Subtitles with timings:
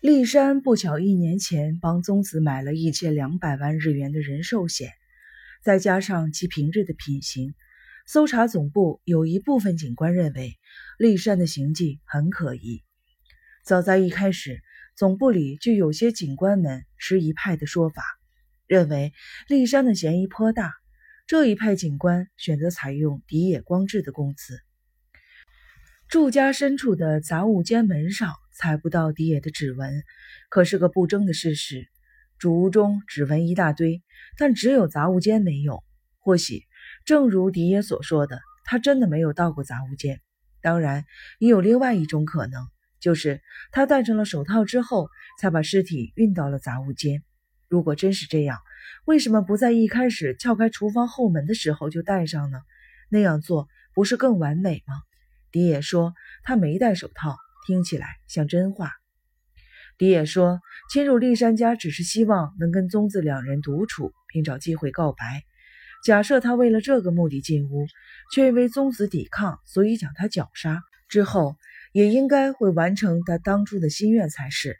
[0.00, 4.92] 立山不巧一年前帮宗子买了一千两百万日元的人寿险，
[5.62, 7.52] 再加上其平日的品行，
[8.06, 10.58] 搜查总部有一部分警官认为
[10.96, 12.82] 立山的行迹很可疑。
[13.62, 14.62] 早在一开始，
[14.96, 18.02] 总部里就有些警官们持一派的说法，
[18.66, 19.12] 认为
[19.48, 20.72] 立山的嫌疑颇大。
[21.26, 24.58] 这一派警官选择采用荻野光治的供词。
[26.10, 30.02] 住家深处的杂物间门上采不到迪野的指纹，
[30.48, 31.86] 可是个不争的事实。
[32.36, 34.02] 主屋中指纹一大堆，
[34.36, 35.84] 但只有杂物间没有。
[36.18, 36.64] 或许
[37.04, 40.20] 正如迪野所说的，他真的没有到过杂物间。
[40.60, 41.04] 当然，
[41.38, 42.66] 也有另外一种可能，
[42.98, 43.40] 就是
[43.70, 47.22] 他戴上了手套之后，才把尸体运到了杂物间。
[47.68, 48.58] 如果真是这样，
[49.04, 52.58] 为什么不在一开始撬开厨房后门的时候就戴上呢？
[53.10, 55.02] 那样做不是更完美吗？
[55.52, 56.14] 迪野说
[56.44, 57.36] ：“他没戴手套，
[57.66, 58.92] 听起来像真话。”
[59.98, 65.42] 迪野说：“侵入立山家只是希望能跟宗子两人独处，并找机会告白。
[66.04, 67.86] 假设他为了这个目的进屋，
[68.32, 71.56] 却因为宗子抵抗，所以将他绞杀之后，
[71.92, 74.78] 也应该会完成他当初的心愿才是。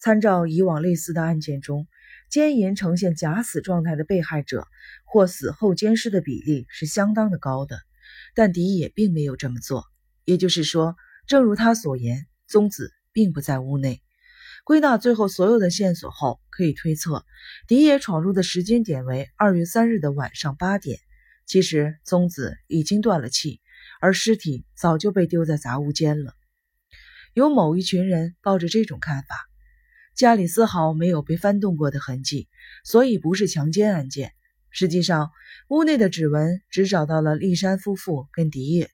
[0.00, 1.86] 参照以往类似的案件中，
[2.30, 4.66] 奸淫呈现假死状态的被害者
[5.04, 7.78] 或死后奸尸的比例是相当的高的，
[8.34, 9.84] 但迪野并没有这么做。”
[10.28, 10.94] 也就是说，
[11.26, 14.02] 正如他所言，宗子并不在屋内。
[14.62, 17.24] 归纳最后所有的线索后，可以推测，
[17.66, 20.98] 迪野闯入的时间点为二月三日的晚上八点。
[21.46, 23.62] 其实，宗子已经断了气，
[24.02, 26.34] 而尸体早就被丢在杂物间了。
[27.32, 29.48] 有某一群人抱着这种看法：
[30.14, 32.50] 家里丝毫没有被翻动过的痕迹，
[32.84, 34.32] 所以不是强奸案件。
[34.68, 35.30] 实际上，
[35.68, 38.90] 屋内的指纹只找到了立山夫妇跟迪野的。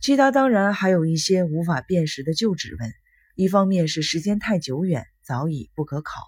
[0.00, 2.90] 其他当然还有一些无法辨识的旧指纹，
[3.34, 6.22] 一方面是时间太久远，早已不可考；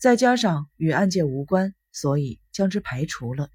[0.00, 3.50] 再加上与案件无关，所以将之排除了。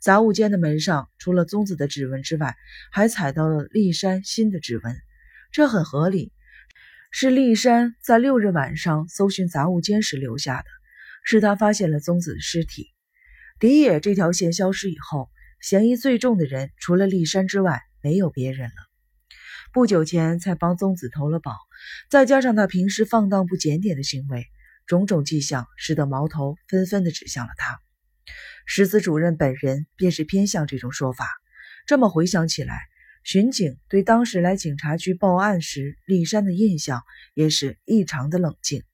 [0.00, 2.56] 杂物间的门上，除了宗子的指纹之外，
[2.90, 4.96] 还踩到了立山新的指纹，
[5.52, 6.32] 这很合理，
[7.10, 10.64] 是立山在六日晚上搜寻杂物间时留下的，
[11.22, 12.88] 是他发现了宗子的尸体。
[13.60, 15.28] 迪野这条线消失以后，
[15.60, 17.82] 嫌疑最重的人除了立山之外。
[18.04, 18.76] 没有别人了。
[19.72, 21.56] 不久前才帮宗子投了保，
[22.08, 24.46] 再加上他平时放荡不检点的行为，
[24.86, 27.80] 种种迹象使得矛头纷纷的指向了他。
[28.66, 31.26] 石子主任本人便是偏向这种说法。
[31.86, 32.78] 这么回想起来，
[33.24, 37.02] 巡警对当时来警察局报案时立山的印象
[37.34, 38.84] 也是异常的冷静。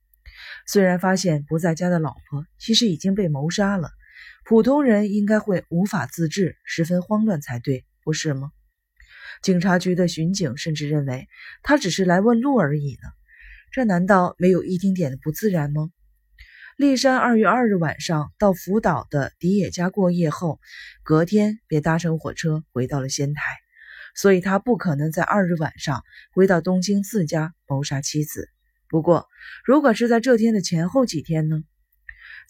[0.66, 3.90] 虽然发现不在家的老婆其实已经被谋杀了，
[4.44, 8.50] 普通人应该会无法自制，十分慌乱才对，不是吗？
[9.42, 11.28] 警察局的巡警甚至认为
[11.62, 13.08] 他只是来问路而已呢，
[13.72, 15.90] 这难道没有一丁点的不自然吗？
[16.76, 20.60] 立山二月二日晚上到福岛的迪野家过夜后，
[21.02, 23.42] 隔天便搭乘火车回到了仙台，
[24.14, 26.02] 所以他不可能在二日晚上
[26.34, 28.48] 回到东京自家谋杀妻子。
[28.88, 29.28] 不过，
[29.64, 31.62] 如果是在这天的前后几天呢？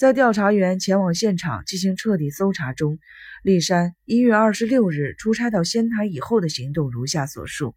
[0.01, 2.99] 在调查员前往现场进行彻底搜查中，
[3.43, 7.75] 立山一月二十六日出差到仙台以后的行动如下所述：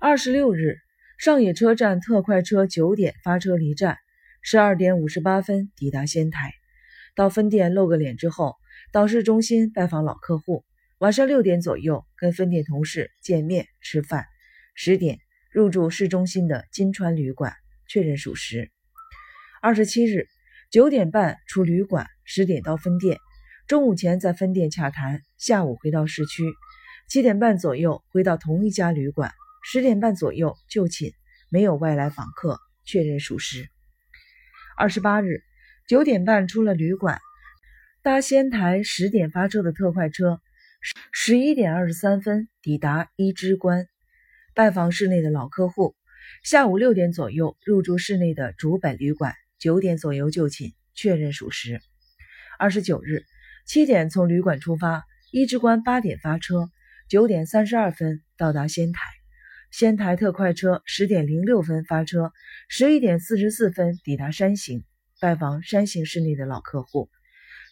[0.00, 0.78] 二十六日，
[1.18, 3.98] 上野车站特快车九点发车离站，
[4.40, 6.54] 十二点五十八分抵达仙台，
[7.14, 8.54] 到分店露个脸之后，
[8.90, 10.64] 到市中心拜访老客户。
[10.96, 14.24] 晚上六点左右跟分店同事见面吃饭，
[14.74, 15.18] 十点
[15.52, 17.52] 入住市中心的金川旅馆，
[17.86, 18.70] 确认属实。
[19.60, 20.26] 二十七日。
[20.74, 23.20] 九点半出旅馆，十点到分店，
[23.68, 26.52] 中午前在分店洽谈，下午回到市区，
[27.08, 29.30] 七点半左右回到同一家旅馆，
[29.62, 31.12] 十点半左右就寝，
[31.48, 33.68] 没有外来访客，确认属实。
[34.76, 35.44] 二十八日
[35.86, 37.20] 九点半出了旅馆，
[38.02, 40.40] 搭仙台十点发车的特快车，
[41.12, 43.86] 十一点二十三分抵达一之关，
[44.56, 45.94] 拜访市内的老客户，
[46.42, 49.34] 下午六点左右入住市内的竹本旅馆。
[49.64, 51.80] 九点左右就寝，确认属实。
[52.58, 53.24] 二十九日
[53.64, 56.68] 七点从旅馆出发，一之关八点发车，
[57.08, 59.00] 九点三十二分到达仙台。
[59.70, 62.30] 仙台特快车十点零六分发车，
[62.68, 64.84] 十一点四十四分抵达山形，
[65.18, 67.08] 拜访山形市内的老客户。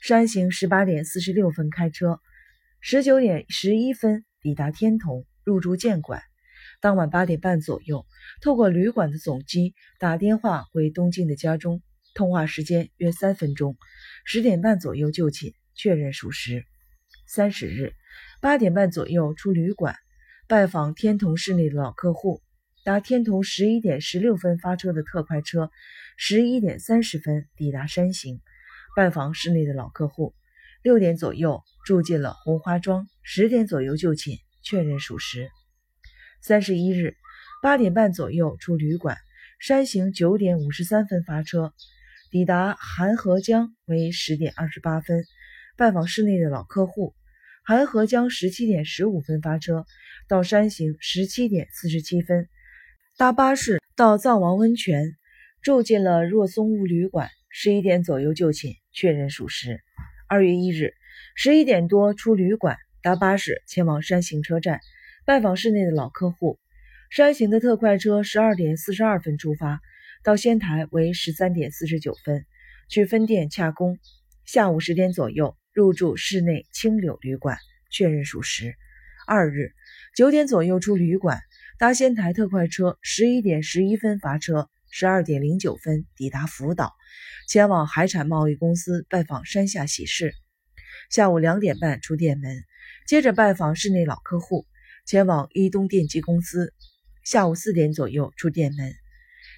[0.00, 2.20] 山形十八点四十六分开车，
[2.80, 6.22] 十九点十一分抵达天童，入住建馆。
[6.82, 8.06] 当晚八点半左右，
[8.40, 11.80] 透过旅馆的总机打电话回东京的家中，
[12.12, 13.76] 通话时间约三分钟。
[14.24, 16.64] 十点半左右就寝，确认属实。
[17.24, 17.92] 三十日
[18.40, 19.94] 八点半左右出旅馆，
[20.48, 22.42] 拜访天童市内的老客户。
[22.84, 25.70] 搭天童十一点十六分发车的特快车，
[26.16, 28.40] 十一点三十分抵达山形，
[28.96, 30.34] 拜访市内的老客户。
[30.82, 35.48] 六点左右住进了红花庄，十点左右就寝，确认属实。
[36.42, 37.14] 三十一日
[37.62, 39.16] 八点半左右出旅馆，
[39.60, 41.72] 山行九点五十三分发车，
[42.32, 45.24] 抵达韩河江为十点二十八分，
[45.76, 47.14] 拜访市内的老客户。
[47.64, 49.86] 韩河江十七点十五分发车，
[50.28, 52.48] 到山行十七点四十七分，
[53.16, 55.16] 搭巴士到藏王温泉，
[55.62, 59.80] 住进了若松屋旅馆，十一点左右就寝，确认属实。
[60.28, 60.94] 二月一日
[61.36, 64.80] 十一点多出旅馆，搭巴士前往山形车站
[65.24, 66.58] 拜访市内的老客户。
[67.08, 69.80] 山形的特快车十二点四十二分出发，
[70.24, 72.44] 到仙台为十三点四十九分，
[72.88, 73.98] 去分店洽公。
[74.44, 77.56] 下午十点左右入住市内青柳旅馆，
[77.88, 78.74] 确认属实。
[79.24, 79.72] 二日
[80.16, 81.38] 九点左右出旅馆，
[81.78, 86.92] 搭仙台特快车十一点十一分发车，十二点零九分抵达福岛。
[87.46, 90.32] 前往海产贸易公司拜访山下喜事，
[91.10, 92.64] 下午两点半出店门，
[93.06, 94.66] 接着拜访市内老客户，
[95.04, 96.72] 前往伊东电机公司。
[97.24, 98.92] 下午四点左右出店门，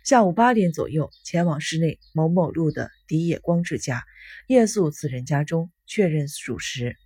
[0.05, 4.05] 下午八点左右前往市内某某路的迪野光治家，
[4.47, 6.97] 夜宿此人家中，确认属实。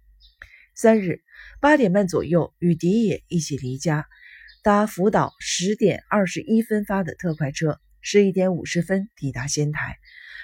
[0.75, 1.23] 三日
[1.61, 4.07] 八点半左右与迪野一起离家，
[4.65, 9.97] 搭福岛十点二十一分发的特快车，十一点五十分抵达仙台。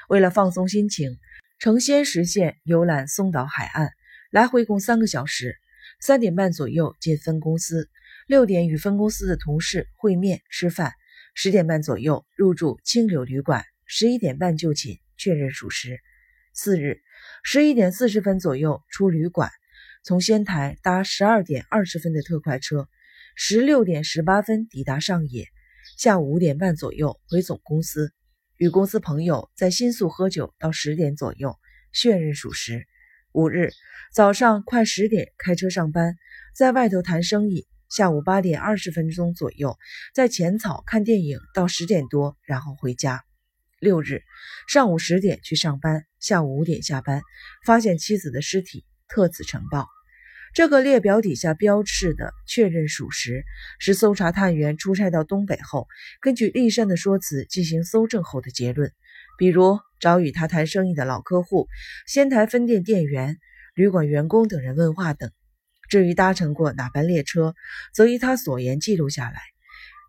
[0.08, 1.18] 为了放松心情，
[1.58, 3.90] 乘仙石线游览松岛海岸，
[4.30, 5.58] 来回共三个小时。
[6.06, 7.88] 三点半左右进分公司，
[8.26, 10.92] 六点与分公司的同事会面吃饭。
[11.32, 15.98] 十点半左右入住青柳旅馆，十一点半就寝，确认属实。
[16.52, 17.00] 次日
[17.42, 19.50] 十一点四十分左右出旅馆，
[20.02, 22.86] 从仙台搭十二点二十分的特快车，
[23.34, 25.48] 十六点十八分抵达上野。
[25.96, 28.12] 下午五点半左右回总公司。
[28.58, 31.58] 与公司朋友在新宿喝酒到十点左右，
[31.94, 32.86] 确认属实。
[33.34, 33.72] 五日
[34.12, 36.14] 早上快十点开车上班，
[36.54, 37.66] 在外头谈生意。
[37.90, 39.76] 下午八点二十分钟左右
[40.14, 43.24] 在浅草看电影到十点多，然后回家。
[43.80, 44.22] 六日
[44.68, 47.22] 上午十点去上班，下午五点下班，
[47.66, 49.88] 发现妻子的尸体，特此呈报。
[50.54, 53.44] 这个列表底下标示的确认属实，
[53.80, 55.88] 是搜查探员出差到东北后，
[56.20, 58.92] 根据立山的说辞进行搜证后的结论。
[59.38, 61.68] 比如找与他谈生意的老客户、
[62.06, 63.38] 仙台分店店员、
[63.74, 65.30] 旅馆员工等人问话等。
[65.88, 67.54] 至于搭乘过哪班列车，
[67.92, 69.40] 则依他所言记录下来。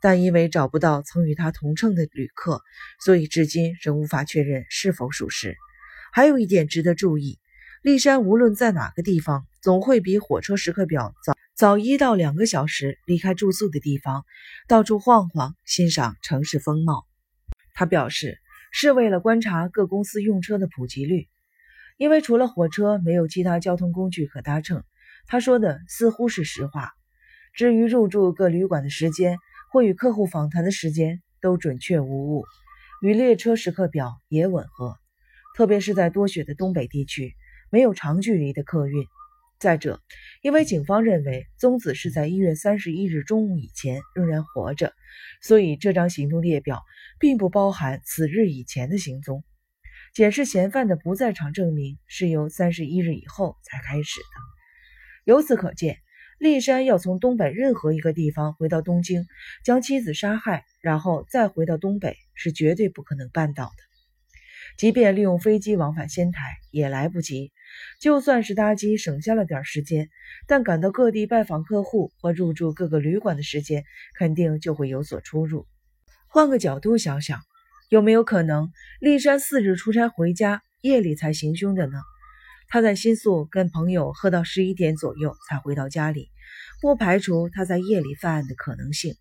[0.01, 2.61] 但因为找不到曾与他同乘的旅客，
[3.03, 5.55] 所以至今仍无法确认是否属实。
[6.13, 7.39] 还有一点值得注意。
[7.81, 14.25] 立山无论在哪个地方，总会比火车时刻表早早一到两个小时离开住宿的地方，
[14.67, 17.05] 到处晃晃，欣赏城市风貌。
[17.75, 18.39] 他表示
[18.77, 21.29] 是为了观察各公司用车的普及率，
[21.95, 24.83] 因为除了火车，没有其他交通工具可搭乘。
[25.27, 26.91] 他说的似乎是实话。
[27.53, 29.37] 至于入住各旅馆的时间
[29.71, 32.43] 或与客户访谈的时间，都准确无误，
[33.01, 34.97] 与列车时刻表也吻合，
[35.55, 37.33] 特别是在多雪的东北地区。
[37.69, 39.07] 没有长距离的客运。
[39.65, 39.99] 再者，
[40.43, 44.93] 因为警方认为宗子是在一月三十一日中午以前仍然活着，
[45.41, 46.83] 所以这张行动列表
[47.19, 49.43] 并不包含此日以前的行踪。
[50.13, 55.33] 检视嫌犯的不在场证明是由三十一日以后才开始的。
[55.33, 55.97] 由此可见，
[56.37, 59.25] 立山要从东北任何一个地方回到东京，
[59.63, 63.94] 将妻子杀害，然后再回到东北，是绝对不可能办到的。
[64.77, 67.53] 即便利用飞机往返仙台也来不及，
[68.01, 70.09] 就算是搭机省下了点时间，
[70.47, 73.85] 但赶到各地拜访客户或入住各个旅馆的时间，
[74.17, 75.65] 肯定就会有所出入。
[76.27, 77.39] 换个角度想想，
[77.89, 81.97] 有没有可能立山四日出差回家，夜里才行凶的呢？
[82.67, 86.29] 他在新宿跟朋友喝到十一点左右才回到家里，
[86.81, 89.15] 不排除他在夜里犯案的可能性。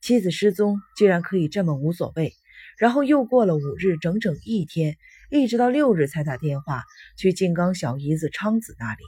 [0.00, 2.32] 妻子失踪，既然可以这么无所谓。
[2.80, 4.96] 然后又过了五日，整整一天，
[5.30, 6.82] 一直到六日才打电话
[7.18, 9.02] 去静冈小姨子昌子那里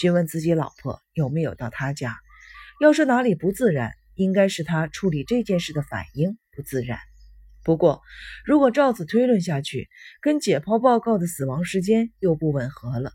[0.00, 2.16] 询问自己老婆有没有到他家。
[2.80, 6.98] 要说哪里不自然，应该是他处理这件事的反应不自然。
[7.62, 8.02] 不过，
[8.44, 9.88] 如果照此推论下去，
[10.20, 13.12] 跟解剖报告的死亡时间又不吻合了。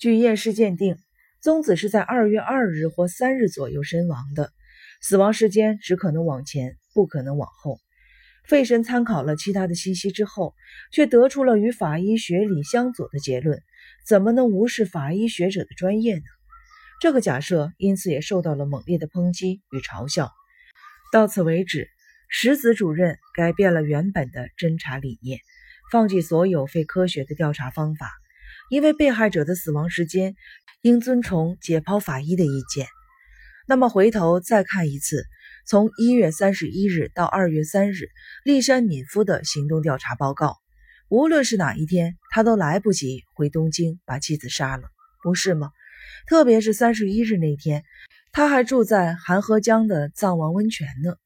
[0.00, 0.98] 据验尸鉴定，
[1.40, 4.50] 宗子是在二月二日或三日左右身亡的，
[5.00, 7.78] 死亡时间只可能往前，不可能往后。
[8.48, 10.54] 费神参考了其他的信息之后，
[10.92, 13.60] 却得出了与法医学理相左的结论。
[14.06, 16.22] 怎么能无视法医学者的专业呢？
[17.00, 20.32] 这个假设因此也受到了猛烈的抨击与嘲笑。
[21.12, 21.88] 到此为止，
[22.28, 25.40] 石子主任改变了原本的侦查理念，
[25.90, 28.12] 放弃所有非科学的调查方法，
[28.70, 30.36] 因为被害者的死亡时间
[30.82, 32.86] 应遵从解剖法医的意见。
[33.68, 35.24] 那么回头再看一次，
[35.68, 38.08] 从一月三十一日到二月三日，
[38.44, 40.58] 立山敏夫的行动调查报告。
[41.08, 44.84] 无论是哪一天，他都来不及回东京把妻子杀了，
[45.24, 45.72] 不是吗？
[46.28, 47.82] 特别是三十一日那天，
[48.30, 51.16] 他还住在韩河江的藏王温泉呢。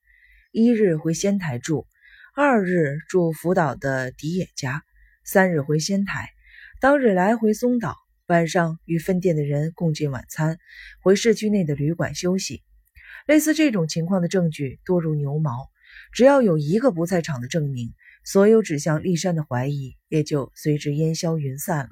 [0.53, 1.87] 一日回仙台住，
[2.35, 4.83] 二日住福岛的迪野家，
[5.23, 6.31] 三日回仙台，
[6.81, 7.95] 当日来回松岛，
[8.27, 10.57] 晚上与分店的人共进晚餐，
[11.03, 12.63] 回市区内的旅馆休息。
[13.31, 15.69] 类似这种情况的证据多如牛毛，
[16.13, 17.95] 只要有一个不在场的证明。
[18.25, 21.91] 所有指向立山的怀疑也就随之烟消云散了。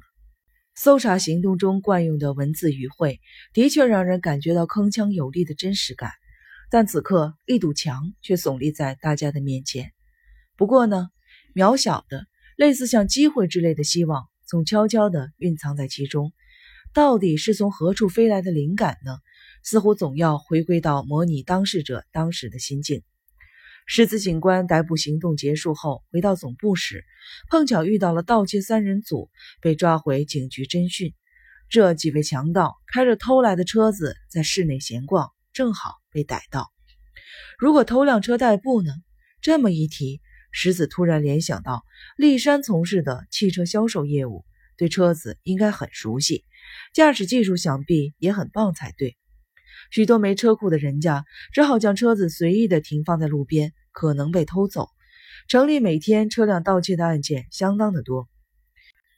[0.74, 3.20] 搜查行动中惯用的文字语汇，
[3.52, 6.10] 的确让人感觉到铿锵有力的真实感，
[6.72, 9.92] 但此刻一堵墙却耸立在大家的面前。
[10.56, 11.08] 不过呢，
[11.54, 12.26] 渺小的、
[12.56, 16.32] 类似像机会之类的希望，总悄悄地蕴藏在其中。
[16.92, 19.18] 到底是从何处飞来的灵感呢？
[19.68, 23.02] 似乎总要回归到模拟当事者当时的心境。
[23.84, 27.04] 狮子警官逮捕行动结束后，回到总部时，
[27.50, 29.28] 碰巧遇到了盗窃三人组
[29.60, 31.12] 被抓回警局侦讯。
[31.68, 36.72] 这几位强盗开着偷来的车子在市内闲逛，正好被逮到。
[37.58, 38.90] 如果偷辆车代步呢？
[39.42, 41.84] 这么一提，石子突然联想到
[42.16, 44.46] 立山从事的汽车销售业务，
[44.78, 46.46] 对车子应该很熟悉，
[46.94, 49.18] 驾驶技术想必也很棒才对。
[49.90, 53.72] 许多没车库的人家，只好将车子随意的停放在路边。
[53.90, 54.90] 可能被偷走。
[55.48, 58.28] 城里每天车辆盗窃的案件相当的多，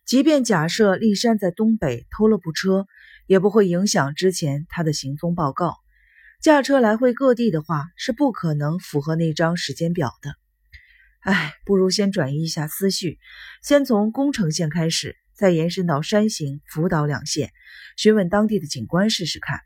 [0.06, 2.86] 即便假设立山在东北偷了部车，
[3.26, 5.76] 也不会影响之前他的行踪报告。
[6.40, 10.34] 驾车来回各地的话，是不可能符合那张时间表的。
[11.20, 13.18] 哎，不如先转移一下思绪，
[13.62, 17.50] 先从宫城县开始，再延伸到山形、福岛两县，
[17.98, 19.60] 询问当地的警官试试看。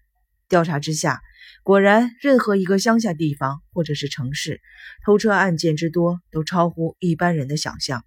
[0.55, 1.21] 调查之下。
[1.65, 4.61] 果然，任何一个乡下地方或者是城市，
[5.05, 8.05] 偷车案件之多都超乎一般人的想象。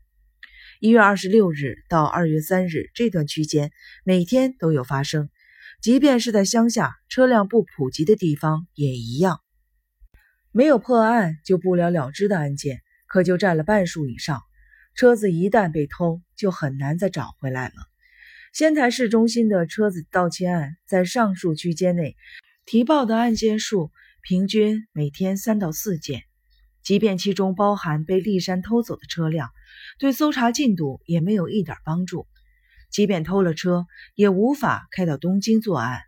[0.80, 3.72] 一月二十六日到二月三日这段区间，
[4.06, 5.30] 每天都有发生。
[5.82, 9.42] 即便是在乡下，车辆不普及的地方也一样。
[10.54, 14.42] 没有破案就不了了之的案件，可就占了半数以上。
[14.96, 17.74] 车子一旦被偷，就很难再找回来了。
[18.54, 22.16] 仙台市中心的车子盗窃案，在上述区间内。
[22.66, 26.24] 提报的案件数平均每天三到四件，
[26.84, 29.50] 即便其中包含被立山偷走的车辆，
[30.00, 32.27] 对搜查进度也没有一点帮助。
[32.89, 33.86] 即便偷了车，
[34.16, 36.00] 也无法开到东京作案。